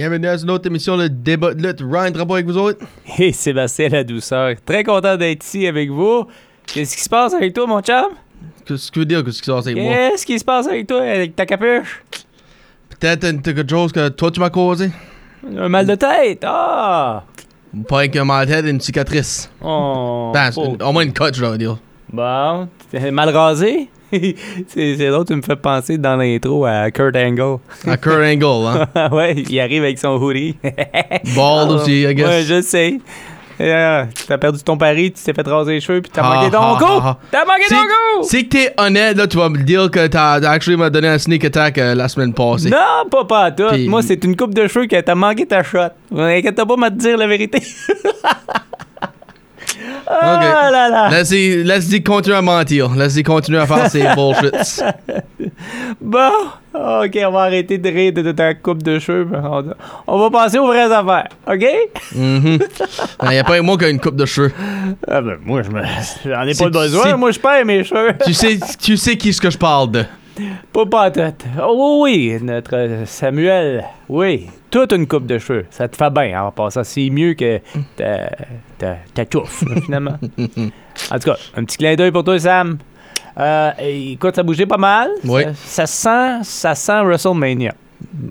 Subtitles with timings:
[0.00, 1.82] Bienvenue à une autre émission de Débat de lutte.
[1.82, 2.78] Ryan Drapeau avec vous autres.
[3.18, 4.54] Et Sébastien La Douceur.
[4.64, 6.26] Très content d'être ici avec vous.
[6.66, 8.06] Qu'est-ce qui se passe avec toi, mon chum?
[8.64, 9.22] Qu'est-ce que tu veux dire?
[9.22, 9.92] Qu'est-ce qui se passe avec moi?
[9.92, 12.02] Qu'est-ce qui se passe avec toi, avec ta capuche?
[12.98, 14.90] Peut-être une- quelque chose que toi tu m'as causé?
[15.54, 16.44] Un mal de tête?
[16.46, 17.24] Ah!
[17.86, 19.50] Pas avec un mal de tête et une cicatrice.
[19.62, 20.48] Oh, Ben,
[20.82, 21.76] au moins une cote, je dois dire.
[22.10, 23.90] Bon, t'es mal rasé?
[24.68, 27.58] c'est l'autre qui me fait penser dans l'intro à Kurt Angle.
[27.86, 29.08] À Kurt Angle, hein.
[29.12, 30.56] ouais, il arrive avec son hoodie.
[31.36, 32.26] Bald aussi, I guess.
[32.26, 32.98] Ouais, je sais.
[33.60, 36.50] Euh, t'as perdu ton pari, tu t'es fait raser les cheveux, puis t'as Ah, manqué
[36.50, 36.86] ton ah, coup!
[36.88, 37.18] ah, ah.
[37.30, 38.22] T'as manqué Si, ton coup!
[38.22, 41.44] si t'es honnête, là, tu vas me dire que t'as actually m'a donné un sneak
[41.44, 42.70] attack euh, la semaine passée.
[42.70, 43.50] Non, pas pas à.
[43.50, 45.90] Puis- Moi, c'est une coupe de cheveux que t'as manqué ta shot.
[46.16, 47.60] Inquiète pas, m'a te dire la vérité.
[50.10, 51.08] Ah là là.
[51.10, 52.90] Laisse-y laisse continuer à mentir.
[52.90, 54.82] Laisse-y continuer à faire ses bullshits.
[56.00, 56.30] Bon,
[56.74, 59.28] ok, on va arrêter de rire de, ta coupe de cheveux.
[59.32, 59.64] On,
[60.06, 61.64] on va passer aux vraies affaires, ok?
[62.16, 62.58] Il
[63.32, 64.52] y a pas moi qui a une coupe de cheveux.
[65.06, 65.82] Ah ben, moi, je me,
[66.24, 67.16] j'en ai pas besoin.
[67.16, 68.14] Moi, je perds mes cheveux.
[68.24, 70.04] Tu sais, tu sais qui ce que je parle de.
[70.72, 71.44] Pas pas tête.
[71.62, 73.84] Oh oui, notre Samuel.
[74.08, 75.66] Oui, toute une coupe de cheveux.
[75.70, 76.42] Ça te fait bien.
[76.42, 77.60] En passant, c'est mieux que
[77.96, 78.30] ta,
[78.78, 80.18] ta, ta touffe, finalement.
[81.10, 82.78] En tout cas, un petit clin d'œil pour toi, Sam.
[83.38, 85.10] Euh, écoute, ça bougeait pas mal.
[85.24, 85.42] Oui.
[85.54, 87.74] Ça, ça sent, ça sent WrestleMania.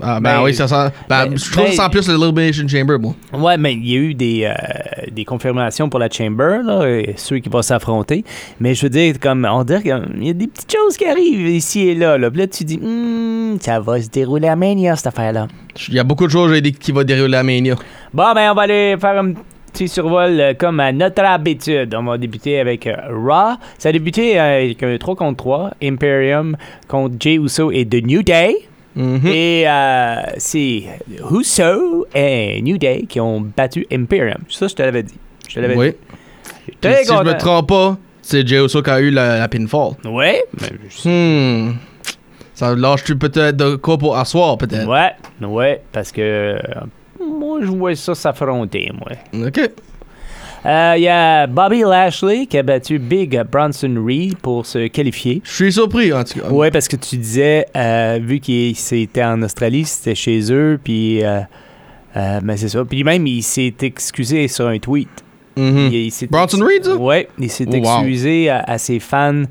[0.01, 0.91] Ah, ben oui, ça sent.
[1.07, 3.13] Ben, ben, je trouve que ça sent plus le Elimination Chamber, moi.
[3.33, 4.53] Ouais, mais il y a eu des, euh,
[5.11, 8.23] des confirmations pour la Chamber, là, et ceux qui vont s'affronter.
[8.59, 11.47] Mais je veux dire, comme on dirait qu'il y a des petites choses qui arrivent
[11.47, 12.17] ici et là.
[12.17, 12.29] là.
[12.29, 15.47] Puis là, tu dis, Hmm, ça va se dérouler à Mania, cette affaire-là.
[15.87, 17.75] Il y a beaucoup de choses j'ai dit, qui vont dérouler à Mania.
[18.13, 19.33] Bon, ben, on va aller faire un
[19.71, 21.93] petit survol euh, comme à notre habitude.
[21.95, 23.55] On va débuter avec euh, Raw.
[23.77, 26.57] Ça a débuté avec un 3 contre 3, Imperium
[26.87, 28.55] contre Jay Uso et The New Day.
[28.99, 29.27] Mhm.
[29.27, 30.83] Et euh, c'est
[31.31, 34.39] Uso et New Day qui ont battu Imperium.
[34.49, 35.15] Ça, je te l'avais dit.
[35.47, 35.91] Je te l'avais Oui.
[36.67, 36.73] dit.
[36.81, 39.91] Très si je me trompe pas, c'est Jey Uso qui a eu la, la pinfall.
[40.05, 40.43] Ouais.
[40.89, 41.75] je- Hmm.
[42.53, 44.85] Ça lâche-tu peut-être de quoi pour asseoir, peut-être?
[44.87, 45.11] Ouais,
[45.47, 46.59] ouais, parce que euh,
[47.25, 49.47] moi, je vois ça s'affronter, moi.
[49.47, 49.61] Ok.
[50.65, 55.41] Euh, Il y a Bobby Lashley qui a battu Big Bronson Reed pour se qualifier.
[55.45, 56.49] Je suis surpris, en tout cas.
[56.49, 61.23] Ouais, parce que tu disais, euh, vu qu'il c'était en Australie, c'était chez eux, puis.
[61.23, 61.41] Euh,
[62.15, 62.83] ben c'est ça.
[62.83, 65.07] Puis même, il s'est excusé sur un tweet.
[65.55, 66.09] Mhm.
[66.09, 66.95] S'est Bronson Reed, ça?
[66.95, 67.79] Ouais, il s'est Oh, wow.
[67.97, 69.43] excusé à, à ses fans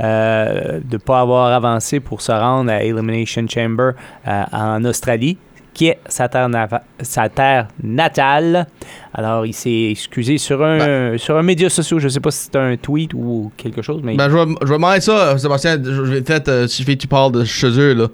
[0.00, 3.90] euh, de ne pas avoir avancé pour se rendre à Elimination Chamber
[4.28, 5.38] euh, en Australie,
[5.76, 8.66] qui est sa terre, nava- sa terre natale.
[9.12, 12.00] Alors, il s'est excusé sur un, sur un média social.
[12.00, 14.16] Je sais pas si c'est un tweet ou quelque chose, mais.
[14.16, 15.76] Ben, je vais, je vais ça, Sébastien.
[15.82, 16.66] Je vais peut-être, euh,
[16.96, 18.06] que tu parles de chez eux, là.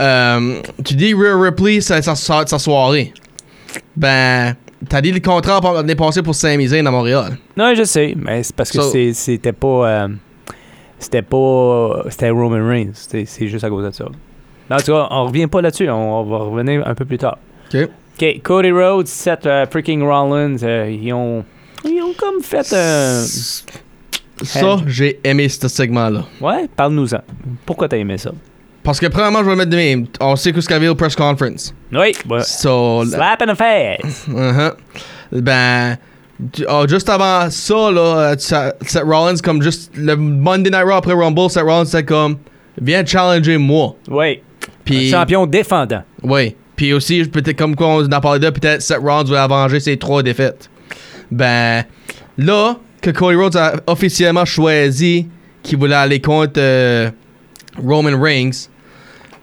[0.00, 2.16] Euh, tu dis Rhea Ripley, ça- ça-
[2.46, 3.12] sa soirée.
[3.96, 4.54] Ben,
[4.88, 6.34] t'as dit le contrat pour- l'année passée pour
[6.66, 7.36] Zayn à Montréal.
[7.56, 9.86] non, je sais, mais c'est parce que So- c'est- c'était pas.
[9.88, 10.08] euh,
[10.98, 12.02] c'était pas.
[12.08, 12.90] C'était Roman Reigns.
[12.94, 14.06] C'est juste à cause de ça.
[14.70, 15.88] En tout cas, on revient pas là-dessus.
[15.90, 17.38] On, on va revenir un peu plus tard.
[17.74, 17.88] Ok.
[18.20, 21.44] OK, Cody Rhodes, Seth euh, freaking Rollins, euh, ils ont
[21.84, 23.24] ils ont comme fait euh,
[24.42, 26.24] Ça, j'ai aimé ce segment-là.
[26.40, 27.20] ouais, parle-nous-en.
[27.66, 28.30] Pourquoi t'as aimé ça?
[28.82, 30.06] Parce que, premièrement, je vais mettre de même.
[30.20, 31.72] On sait ce qu'il y avait au press conference.
[31.92, 32.42] Oui, ouais.
[32.42, 34.26] So, la- Slap in the face.
[34.28, 34.72] Uh-huh.
[35.32, 35.96] Ben,
[36.68, 41.12] oh, juste avant ça, là, euh, Seth Rollins, comme juste le Monday Night Raw après
[41.14, 42.38] Rumble, Seth Rollins, c'était comme,
[42.80, 43.94] viens challenger moi.
[44.08, 44.40] Oui.
[45.10, 46.02] Champion défendant.
[46.22, 46.56] oui.
[46.74, 49.98] Puis aussi, peut-être comme quoi on en parlait là, peut-être Seth Rollins voulait venger ses
[49.98, 50.70] trois défaites.
[51.30, 51.84] Ben,
[52.38, 55.28] là, que Cody Rhodes a officiellement choisi
[55.62, 57.10] qu'il voulait aller contre euh,
[57.78, 58.68] Roman Reigns,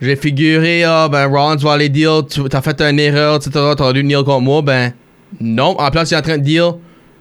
[0.01, 3.93] j'ai figuré, ah, ben, Rollins va aller dire, tu as fait une erreur, etc., t'aurais
[3.93, 4.93] dû venir contre moi, ben,
[5.39, 5.79] non.
[5.79, 6.75] En place, il est en train de dire,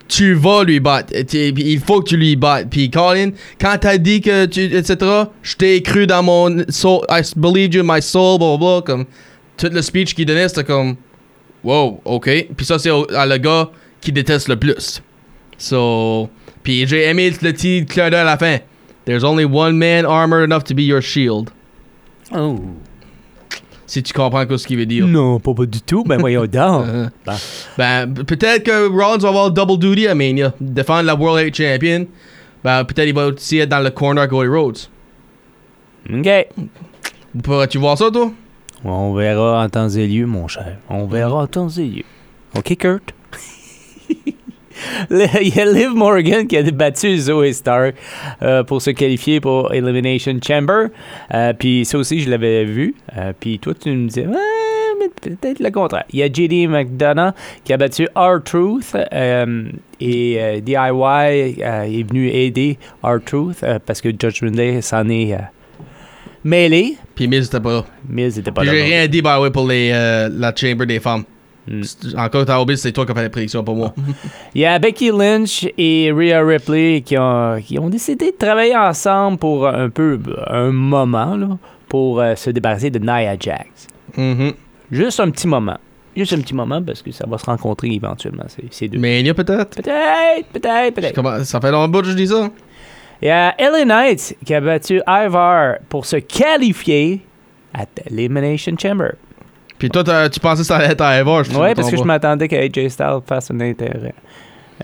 [0.09, 1.13] tu vas lui battre.
[1.15, 2.69] Il faut que tu lui battes.
[2.71, 4.65] Puis Colin, quand t'as dit que tu.
[4.65, 4.97] etc.,
[5.43, 7.05] je t'ai cru dans mon soul.
[7.09, 8.83] I believed you in my soul, blah.
[8.85, 9.05] Comme,
[9.57, 10.97] tout le speech qu'il donnait, c'était comme.
[11.63, 12.47] Wow, ok.
[12.57, 13.71] Puis ça, c'est à le gars
[14.01, 15.03] qui déteste le plus.
[15.59, 16.31] So.
[16.63, 18.59] Puis j'ai aimé le petit clin d'œil à la fin.
[19.05, 21.51] There's only one man armored enough to be your shield.
[22.33, 22.61] Oh.
[23.89, 25.07] Si tu comprends ce qu'il veut dire.
[25.07, 26.05] Non, pas, pas du tout.
[26.05, 26.87] Ben voyons donc.
[26.89, 27.35] Euh, Ben.
[27.79, 30.53] ben, p- peut-être que Rollins va avoir double duty à Mania.
[30.61, 32.07] Défendre la World Heavyweight Champion.
[32.63, 34.79] Ben, peut-être il va aussi être dans le corner à Cody Rhodes.
[36.13, 36.29] OK.
[37.43, 38.31] Pourrais-tu voir ça, toi?
[38.85, 40.77] On verra en temps et lieu, mon cher.
[40.89, 42.03] On verra en temps et lieu.
[42.57, 43.15] OK, Kurt?
[45.11, 47.95] Il y a Liv Morgan qui a battu Zoe Stark
[48.43, 50.87] euh, pour se qualifier pour Elimination Chamber.
[51.35, 52.95] Euh, puis ça aussi, je l'avais vu.
[53.17, 56.05] Euh, puis toi, tu me disais, Ah, mais peut-être le contraire.
[56.13, 57.33] Il y a JD McDonough
[57.65, 58.95] qui a battu R-Truth.
[59.13, 59.65] euh,
[60.01, 65.37] et DIY est venu aider R-Truth parce que Judgment Day s'en est
[66.45, 66.97] mêlé.
[67.15, 67.85] Puis Miz était pas là.
[68.09, 68.77] Miz n'était pas Puis là.
[68.77, 71.25] j'ai rien dit, by the way, pour les, la Chamber des femmes.
[71.69, 71.83] Mm.
[72.19, 73.95] Encore, t'as oublié, c'est toi qui as fait la prédiction, pas moi.
[74.55, 78.77] Il y a Becky Lynch et Rhea Ripley qui ont, qui ont décidé de travailler
[78.77, 83.87] ensemble pour un peu un moment là, pour euh, se débarrasser de Nia Jax.
[84.17, 84.53] Mhm.
[84.91, 85.77] Juste un petit moment.
[86.17, 88.99] Juste un petit moment parce que ça va se rencontrer éventuellement, ces, deux.
[88.99, 89.77] Mania, peut-être?
[89.83, 91.15] Peut-être, peut-être, peut-être.
[91.15, 92.51] Comment- Ça fait longtemps que je dis ça.
[93.21, 97.21] Il y a LA Knight qui a battu Ivar pour se qualifier
[97.75, 99.13] à l'Elimination Chamber.
[99.79, 101.97] Puis toi, t'as- tu pensais que ça allait être à Evar, je Oui, parce que
[101.97, 103.87] je m'attendais qu'AJ Styles fasse une, inter-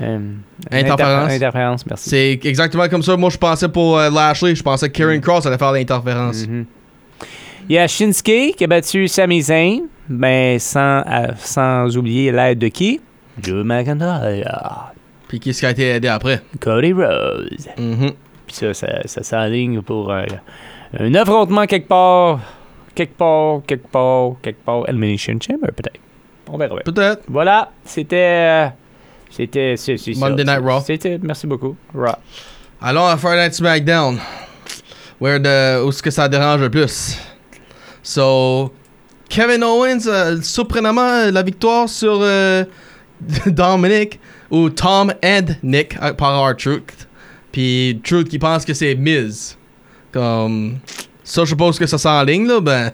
[0.01, 1.31] euh, une Interférence.
[1.31, 1.87] interfé- interférence.
[1.87, 2.11] Merci.
[2.11, 3.17] C'est exactement comme ça.
[3.17, 6.47] Moi, je pensais pour euh, Lashley, je pensais que Karen Cross allait faire l'interférence.
[6.47, 6.65] Mhm.
[7.69, 12.59] Il y a Shinsuke qui a battu Sami Zayn, mais sans, euh, sans oublier l'aide
[12.59, 13.01] de qui?
[13.43, 14.93] Drew McIntyre.
[15.29, 16.41] Puis qui est-ce qui a été aidé après?
[16.61, 17.69] Cody Rose.
[17.79, 18.11] Mhm.
[18.47, 20.25] Puis ça, ça, ça s'enligne pour euh,
[21.01, 22.41] un affrontement quelque part,
[22.95, 24.89] quelque part, quelque part, quelque part.
[24.89, 26.01] Elimination Chamber, peut-être.
[26.49, 26.77] On verra.
[26.85, 27.23] Peut-être.
[27.29, 28.17] Voilà, c'était...
[28.17, 28.69] euh,
[29.31, 29.77] c'était...
[30.17, 30.81] Monday Night Raw.
[30.85, 31.19] C'était...
[31.23, 31.77] Merci beaucoup.
[31.95, 32.15] Raw.
[32.81, 34.19] Allons à Friday Night SmackDown.
[35.21, 37.19] Where the, où est-ce que ça dérange le plus?
[38.03, 38.73] So,
[39.29, 42.65] Kevin Owens, euh, surprenamment, la victoire sur euh,
[43.47, 44.21] Dominic,
[44.51, 47.09] ou Tom and Nick par R-Truth.
[47.51, 49.57] Puis Truth qui pense que c'est Miz.
[50.13, 50.79] Comme,
[51.25, 52.93] ça, je suppose que ça s'enligne, là, ben...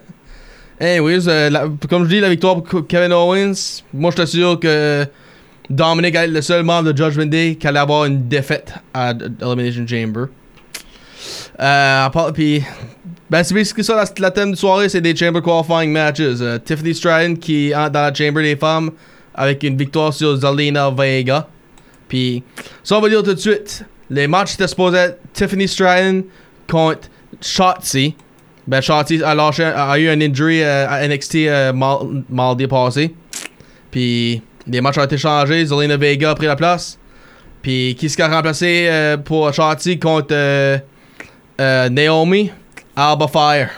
[0.83, 5.05] Anyways, euh, la- comme je dis, la victoire pour Kevin Owens, moi, je t'assure que
[5.69, 9.13] Dominic est le seul membre de Judgment Day qui allait avoir une défaite à
[9.43, 10.25] Elimination Chamber.
[11.61, 12.63] Euh, puis,
[13.29, 16.21] ben c'est basically ça, la, la thème de soirée, c'est des Chamber Qualifying Matches.
[16.21, 18.91] Euh, Tiffany Stratton qui entre dans la Chamber des femmes
[19.35, 21.47] avec une victoire sur Zelina Vega.
[22.09, 22.43] Puis,
[22.83, 26.25] ça on va dire tout de suite, les matchs étaient supposés être Tiffany Stratton
[26.69, 27.09] contre
[27.41, 28.15] Shotzi.
[28.67, 33.15] Ben Shotzi a, eu un injury euh, à NXT euh, mal- mardi passé.
[33.91, 36.99] Puis, les matchs ont été changés, Zelina Vega a pris la place.
[37.63, 40.79] Puis, qui qui a remplacé euh, pour Shotzi contre euh,
[41.89, 42.51] Naomi?
[42.97, 43.71] Alba Fire.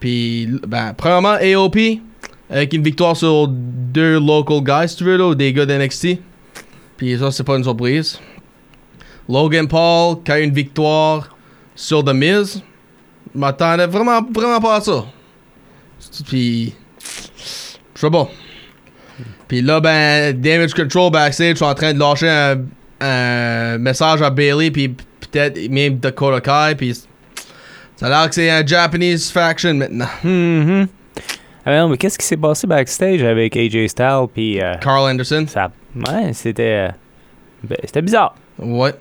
[0.00, 1.76] Puis, ben, premièrement, AOP,
[2.50, 6.18] avec une victoire sur deux local guys, tu veux, des gars d'NXT.
[6.96, 8.18] Puis ça, c'est pas une surprise.
[9.28, 11.35] Logan Paul, qui a une victoire
[11.76, 12.62] sur The Miz.
[13.32, 15.04] Je m'attendais vraiment, vraiment pas à ça.
[16.26, 16.74] Puis,
[17.94, 18.28] je sais pas.
[19.46, 22.56] Puis là, ben, Damage Control backstage, je suis en train de lâcher un,
[23.00, 26.94] un message à Bailey, puis peut-être même Dakota Kai, puis
[27.96, 30.08] ça a l'air que c'est un Japanese faction maintenant.
[30.24, 30.88] Mhm.
[31.64, 35.46] Ah non, mais qu'est-ce qui s'est passé backstage avec AJ Styles puis euh, Carl Anderson.
[35.48, 36.88] ça ouais, c'était euh,
[37.64, 38.36] ben, c'était bizarre.
[38.58, 38.94] Ouais.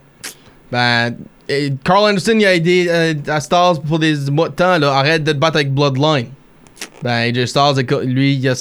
[0.71, 1.15] Ben,
[1.47, 4.93] et Carl Anderson, il a aidé euh, à Styles pour des mois de temps, là.
[4.93, 6.27] Arrête de te battre avec Bloodline.
[7.03, 8.53] Ben, AJ écoute, lui, il a.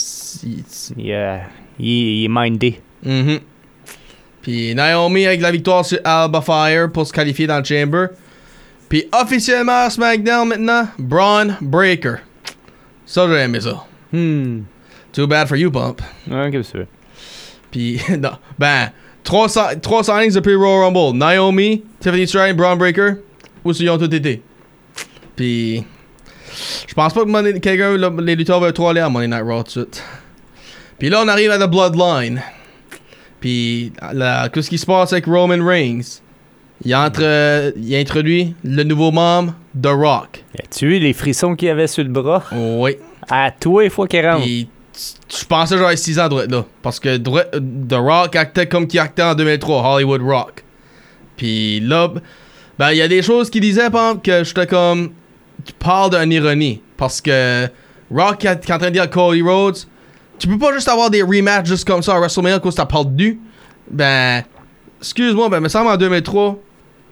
[0.45, 1.43] il-
[1.79, 2.81] Il, est mindé.
[3.03, 3.41] Mhm.
[4.43, 8.09] Puis Naomi avec la victoire sur Alba Fire pour se qualifier dans le Chamber.
[8.89, 12.17] Puis officiellement à SmackDown maintenant, Braun Breaker.
[13.07, 13.85] Ça, j'ai aimé ça.
[14.13, 14.61] Hmm.
[15.13, 16.01] Too bad for you, Pump.
[16.31, 16.87] Ouais, qu'est-ce que?
[17.71, 18.91] Puis, non, ben,
[19.25, 21.19] trois, si- trois signings depuis Royal Rumble.
[21.19, 23.15] Naomi, Tiffany Stratton, Braun Breaker.
[23.65, 24.43] Où ils ont tous été?
[25.35, 25.83] Puis,
[26.87, 29.65] je pense pas que quelqu'un, les lutteurs veulent trop aller à Monday Night Raw tout
[29.65, 30.05] de suite.
[30.99, 32.41] Puis là, on arrive à The Bloodline.
[33.41, 36.21] Puis, là, qu'est-ce qui se passe avec Roman Reigns?
[36.85, 40.45] Il, entre, euh, il introduit le nouveau membre, The Rock.
[40.59, 42.45] As-tu vu les frissons qu'il y avait sur le bras?
[42.53, 42.97] Oui.
[43.31, 44.43] À toi, les fois qu'il rentre.
[44.43, 46.65] Puis, je pensais que j'aurais 6 ans droit là.
[46.83, 50.65] Parce que droit- The Rock actait comme qu'il actait en 2003, Hollywood Rock.
[51.37, 52.11] Puis là,
[52.79, 55.11] ben, il y a des choses qu'il disait, par exemple, que j'étais comme.
[55.65, 56.81] Tu parles d'une ironie.
[56.97, 57.67] Parce que
[58.11, 59.79] Rock qui est en train de dire à Cody Rhodes,
[60.39, 63.15] tu peux pas juste avoir des rematchs juste comme ça à WrestleMania, cause ça parle
[63.15, 63.41] du.
[63.91, 64.43] Ben,
[65.01, 66.59] excuse-moi, ben, me semble en 2003,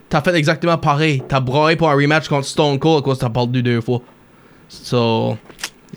[0.08, 1.22] t'as fait exactement pareil.
[1.28, 4.00] T'as broyé pour un rematch contre Stone Cold à cause que t'as perdu deux fois.
[4.68, 5.36] So,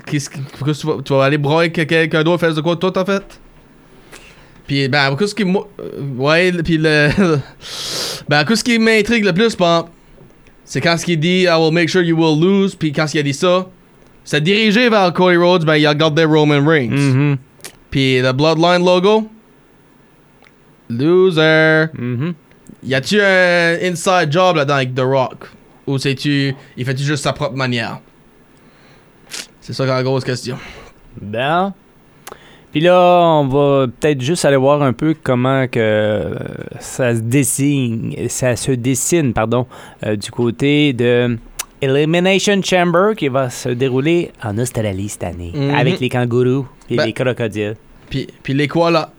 [0.05, 2.91] qu'est-ce que tu vas, tu vas aller broyer que quelqu'un d'autre fasse de quoi toi
[2.91, 3.39] t'as fait?
[4.67, 5.43] Puis, ben, qu'est-ce qui.
[5.45, 7.09] moi- euh, Ouais, puis le.
[8.29, 9.85] ben, qu'est-ce qui m'intrigue le plus, ben,
[10.63, 13.19] c'est quand ce qu'il dit I will make sure you will lose, puis quand il
[13.19, 13.67] a dit ça,
[14.23, 16.89] c'est dirigé vers Cody Rhodes, ben, il a regardé Roman Reigns.
[17.13, 17.37] Mhm.
[17.91, 19.29] Puis le Bloodline logo,
[20.89, 21.87] loser.
[21.97, 22.33] Mhm.
[22.83, 25.47] Y a-tu un inside job là-dedans avec The Rock?
[25.87, 26.53] Ou c'est-tu.
[26.77, 27.99] Il fait-tu juste sa propre manière?
[29.65, 30.57] C'est ça la grosse question.
[31.19, 31.73] Ben.
[32.71, 36.35] Puis là, on va peut-être juste aller voir un peu comment que euh,
[36.79, 39.65] ça se dessine, ça se dessine, pardon,
[40.05, 41.35] euh, du côté de
[41.81, 45.73] Elimination Chamber qui va se dérouler en Australie cette année, Mhm.
[45.73, 47.75] avec les kangourous et Ben- les crocodiles.
[48.09, 49.09] Puis, puis les quoi là?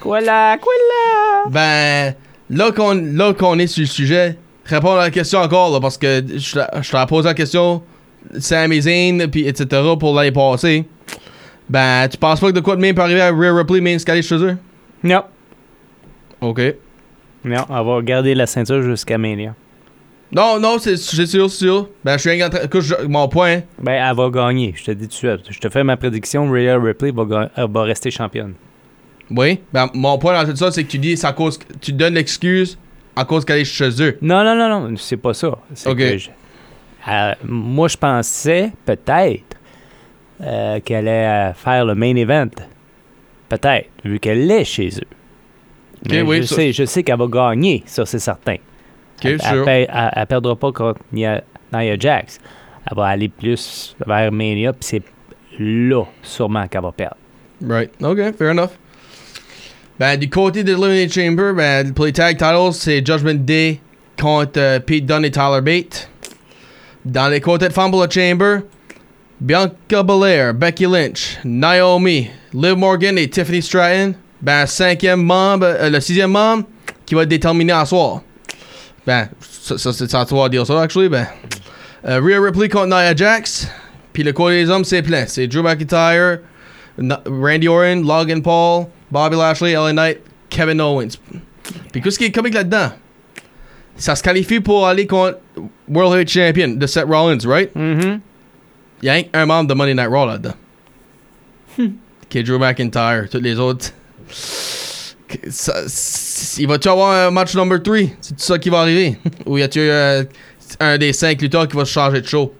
[0.00, 1.50] Quoi là, quoi là?
[1.50, 2.14] Ben,
[2.48, 5.98] là qu'on, là qu'on est sur le sujet, réponds à la question encore là, parce
[5.98, 7.82] que je te- je t'ai posé la question,
[8.38, 9.82] Sami Zayn, puis etc.
[9.98, 10.84] pour l'année passée.
[11.68, 13.98] Ben, tu penses pas que de quoi de même peut arriver à Rhea Ripley, main
[13.98, 14.56] scalé chez eux?
[15.02, 15.22] Non.
[16.40, 16.60] Ok.
[17.44, 19.54] Non, on va garder la ceinture jusqu'à Mania.
[20.32, 21.88] Non, non, c'est sûr, c'est sûr.
[22.04, 23.60] Ben, je suis rien en train- écoute, je- mon point.
[23.82, 25.40] Ben, elle va gagner, je te dis tout de suite.
[25.50, 28.54] Je te fais ma prédiction, Rhea Ripley va, elle va rester championne.
[29.30, 29.60] Oui.
[29.72, 32.78] Ben, mon point dans tout ça, c'est que tu dis, à cause, tu donnes l'excuse
[33.16, 34.18] à cause qu'elle est chez eux.
[34.22, 35.56] Non, non, non, non, c'est pas ça.
[35.74, 36.30] C'est que je-
[37.08, 39.56] euh, moi, je pensais peut-être
[40.42, 42.48] euh, qu'elle allait euh, faire le main event.
[43.48, 45.06] Peut-être, vu qu'elle est chez eux.
[46.08, 48.56] Mais oui, je, ça- sais, je sais qu'elle va gagner, ça, c'est certain.
[49.22, 51.42] Elle, elle perdra pas contre Nia,
[51.72, 52.38] Nia Jax.
[52.90, 55.02] Elle va aller plus vers Mania, puis c'est
[55.58, 57.16] là, sûrement, qu'elle va perdre.
[57.62, 57.90] Right.
[58.02, 58.70] Ok, fair enough.
[59.98, 63.80] Ben, du côté de l'Elimination Chamber, ben, pour les tag titles, c'est Judgment Day
[64.18, 66.09] contre euh, Pete Dunne et Tyler Bate.
[67.04, 68.60] Dans les de Fumble Chamber,
[69.40, 74.14] Bianca Belair, Becky Lynch, Naomi, Liv Morgan et Tiffany Stratton.
[74.42, 76.64] Ben, cinquième membre, euh, le uh, sixième membre
[77.06, 78.22] qui va être déterminé à soir.
[79.06, 81.08] Ben, ça, ça, c'est à toi de dire ça, actually.
[81.08, 81.26] Ben,
[82.06, 83.68] euh, Rhea Ripley contre Nia Jax.
[84.12, 85.24] Puis le côté des hommes, c'est plein.
[85.26, 86.40] C'est Drew McIntyre,
[86.98, 91.18] Randy Orton, Logan Paul, Bobby Lashley, LA Knight, Kevin Owens.
[91.92, 92.90] Puis qu'est-ce qui est comique là-dedans?
[94.00, 95.38] Ça se qualifie pour aller contre
[95.88, 97.70] World Heavyweight Champion de Seth Rollins, right?
[97.76, 98.20] Il
[99.02, 100.54] y a qu'un membre de Monday Night Raw là-dedans.
[102.28, 103.28] qui est Drew McIntyre.
[103.30, 103.92] Tous les autres.
[105.48, 105.84] ça-
[106.58, 107.96] il va-tu avoir un match number 3?
[108.20, 109.18] C'est tout ça qui va arriver?
[109.46, 110.24] Ou y a-tu euh,
[110.80, 112.52] un des cinq lutteurs qui va se changer de show?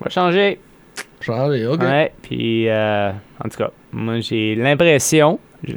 [0.00, 0.58] Va changer.
[1.20, 1.80] Changer, ok.
[1.82, 3.10] Ouais, puis euh,
[3.44, 5.74] en tout cas, moi j'ai l'impression, je-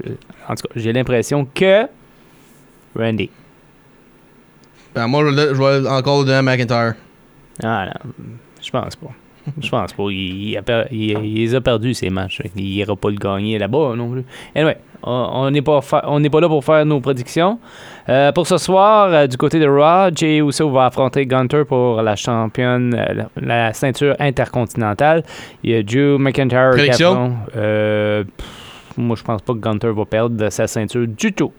[0.47, 1.85] en tout cas, j'ai l'impression que
[2.95, 3.29] Randy.
[4.93, 6.93] Ben, moi, je, vais encore le donner à McIntyre.
[7.63, 8.11] Ah non,
[8.61, 9.09] je pense pas.
[9.61, 10.03] Je pense pas.
[10.09, 12.41] Il, il a per- il- il les a perdus ces matchs.
[12.41, 14.25] fait qu'il ira pas le gagner là-bas non plus.
[14.55, 17.59] Anyway, on on n'est pas, fa- on n'est pas là pour faire nos prédictions.
[18.09, 22.01] Euh, pour ce soir, euh, du côté de Raw, Jey Uso va affronter Gunter pour
[22.01, 23.27] la championne, euh, la,
[23.67, 25.23] la ceinture intercontinentale.
[25.63, 27.33] Il y a Drew McIntyre Prédiction?
[27.53, 31.51] pff, moi, je pense pas que Gunter va perdre sa ceinture du tout.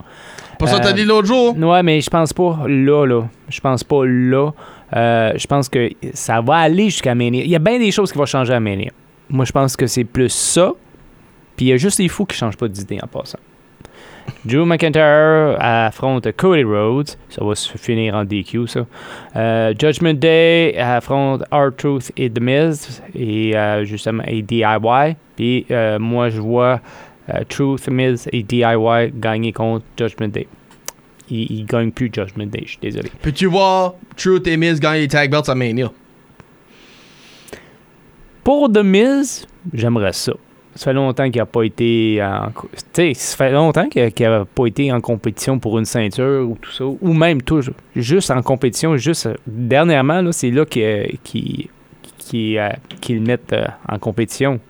[0.58, 1.56] Pour ça, Euh, t'as dit l'autre jour?
[1.56, 3.22] Ouais, mais je pense pas là, là.
[3.48, 4.50] Je pense pas là.
[4.96, 7.42] Euh, je pense que ça va aller jusqu'à Mania.
[7.44, 8.90] Il y a bien des choses qui vont changer à Mania.
[9.28, 10.72] Moi, je pense que c'est plus ça.
[11.56, 13.38] Puis il y a juste les fous qui changent pas d'idée en passant.
[14.44, 17.10] Drew McIntyre affronte Cody Rhodes.
[17.28, 18.86] Ça va se finir en DQ, ça.
[19.36, 23.02] Euh, Judgment Day affronte R-Truth et The Miz.
[23.14, 25.16] Et euh, justement, et DIY.
[25.36, 26.78] Puis euh, moi, je vois euh,
[27.48, 30.46] Truth, Miz et DIY gagner contre Judgment Day.
[31.28, 33.10] Il, il gagne plus Judgment Day, je suis désolé.
[33.22, 35.90] Peux-tu voir Truth et Miz gagner les tag belts à Mania?
[38.44, 40.32] Pour The Miz, j'aimerais ça.
[40.76, 42.50] Ça fait longtemps qu'il n'a pas été en.
[42.50, 46.46] co- Tu sais, ça fait longtemps qu'il n'a pas été en compétition pour une ceinture
[46.48, 46.84] ou tout ça.
[46.84, 47.62] Ou même tout,
[47.96, 52.60] juste en compétition, juste euh, dernièrement, là, c'est là qui, euh, qu'ils
[53.08, 54.60] le mettent euh, en compétition.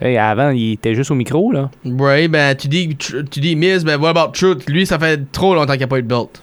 [0.00, 1.70] Avant, il était juste au micro, là.
[1.84, 4.68] Ouais, ben, tu dis, tu dis Miz, ben, what about Truth?
[4.68, 6.42] Lui, ça fait trop longtemps qu'il a pas eu de belt.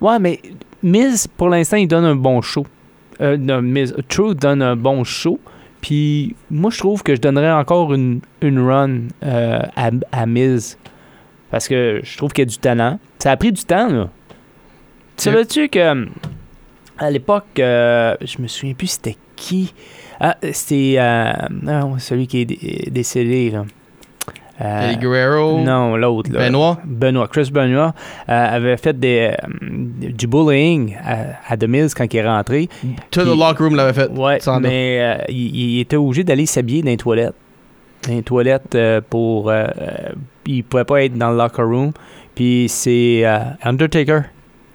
[0.00, 0.40] Ouais, mais
[0.82, 2.66] Miz, pour l'instant, il donne un bon show.
[3.20, 5.38] Euh, non, Miz, Truth donne un bon show.
[5.80, 10.78] Puis moi, je trouve que je donnerais encore une, une run euh, à, à Miz.
[11.50, 12.98] Parce que je trouve qu'il y a du talent.
[13.18, 14.08] Ça a pris du temps, là.
[15.16, 16.06] Tu savais-tu que
[16.98, 19.72] à l'époque, euh, je me souviens plus c'était qui.
[20.20, 21.32] Ah, c'était euh,
[21.62, 23.64] non, celui qui est dé- décédé, là.
[24.60, 25.60] Euh, Eddie Guerrero?
[25.60, 26.32] non, l'autre.
[26.32, 26.40] là.
[26.40, 26.78] Benoit?
[26.84, 27.28] Benoit.
[27.28, 27.94] Chris Benoit
[28.28, 32.68] euh, avait fait des, euh, du bullying à, à The Mills quand il est rentré.
[33.12, 34.10] Tout le locker room l'avait fait.
[34.10, 37.34] Ouais, mais euh, il, il était obligé d'aller s'habiller dans les toilettes.
[38.08, 38.76] Dans les toilettes
[39.08, 39.52] pour.
[40.46, 41.92] il pouvait pas être dans le locker room.
[42.34, 43.24] Puis c'est
[43.62, 44.22] Undertaker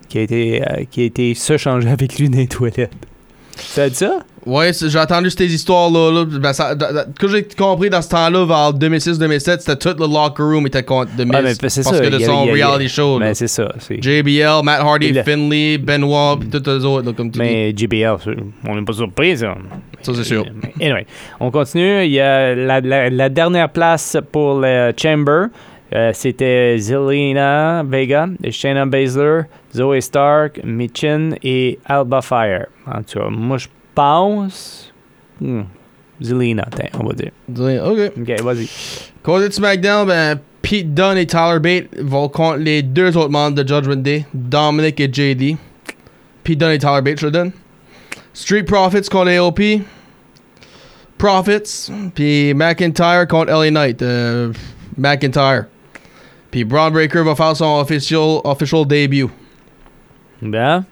[0.08, 2.94] qui a été, qui a été se changer avec lui dans les toilettes.
[3.58, 4.20] Ça dit ça?
[4.46, 6.12] Ouais, j'ai entendu ces histoires-là.
[6.12, 6.26] là.
[6.40, 10.06] Ben, ça- da- da- que j'ai compris dans ce temps-là, vers 2006-2007, c'était tout le
[10.08, 11.30] locker room était contre The Miz.
[11.36, 13.20] Ouais, mais parce ça, que de a- son a- reality show.
[13.20, 13.72] Mais c'est ça.
[13.90, 17.46] JBL, Matt Hardy, a- Finley, Benoit, pis tous les autres, là, comme tu dis.
[17.46, 18.18] Mais JBL,
[18.68, 19.56] on n'est pas surpris, ça.
[20.02, 20.46] Ça, c'est sûr.
[20.82, 21.06] Anyway,
[21.40, 22.04] on continue.
[22.04, 25.46] Il y a la, la- la dernière place pour le Chamber.
[25.96, 29.42] Euh, C'était Zelina Vega, Shayna Baszler,
[29.76, 32.66] Zoe Stark, Michin et Alba Fire.
[32.88, 34.92] En tout cas, moi, je pense.
[35.42, 35.64] Hmm,
[36.22, 37.32] Zelina, tiens, on va dire.
[37.48, 38.12] Dis- Ok.
[38.20, 38.70] Ok, vas-y.
[39.24, 43.56] Côté de SmackDown, ben, Pete Dunne et Tyler Bate vont contre les deux autres membres
[43.62, 45.58] de Judgment Day, Dominic et JD.
[46.44, 47.52] Pete Dunne et Tyler Bate, je le donne.
[48.34, 49.82] Street Profits contre AOP.
[51.18, 51.92] Profits.
[52.16, 54.02] Puis McIntyre contre LA Knight.
[54.02, 54.52] euh,
[54.98, 55.66] McIntyre.
[56.52, 59.28] Puis Braun Breaker va faire son official, official debut.
[60.42, 60.86] Bien.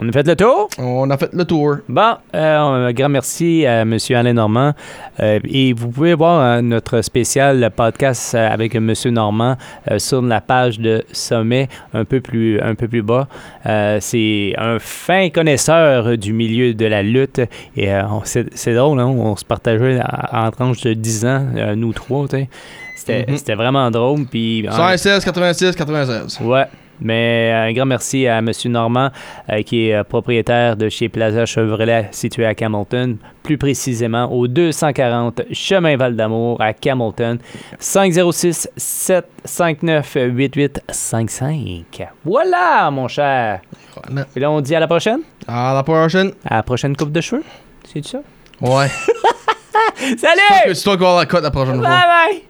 [0.00, 0.68] On a fait le tour?
[0.78, 1.78] On a fait le tour.
[1.88, 3.96] Bon, euh, un grand merci à M.
[4.10, 4.72] Alain Normand.
[5.18, 8.92] Euh, et vous pouvez voir euh, notre spécial podcast avec M.
[9.06, 9.56] Normand
[9.96, 13.26] sur la page de Sommet un peu plus, un peu plus bas.
[14.00, 17.40] C'est un fin connaisseur du milieu de la lutte.
[17.76, 17.88] Et
[18.22, 20.00] c'est drôle, hein, on se partageait
[20.32, 21.44] en, en tranche de 10 ans,
[21.76, 22.26] nous trois.
[22.28, 22.48] sais.
[22.94, 24.26] C'était vraiment drôle.
[24.26, 26.38] Puis, en- 116, 86, 96.
[26.42, 26.64] Ouais.
[27.00, 28.50] Mais euh, un grand merci à M.
[28.66, 29.10] Normand,
[29.50, 34.46] euh, qui est euh, propriétaire de chez Plaza Chevrolet, situé à Camilton, plus précisément au
[34.48, 37.38] 240 Chemin Val-d'Amour à Camilton,
[37.78, 42.08] 506 759 8855.
[42.24, 43.60] Voilà, mon cher.
[44.06, 44.26] Voilà.
[44.36, 45.20] Et là, on dit à la prochaine?
[45.46, 46.32] À la prochaine.
[46.44, 47.44] À la prochaine coupe de cheveux?
[47.92, 48.18] C'est ça?
[48.60, 48.88] Ouais.
[50.16, 50.74] Salut!
[50.74, 51.90] C'est toi qui vas avoir la cote la prochaine Bye fois.
[52.30, 52.42] bye!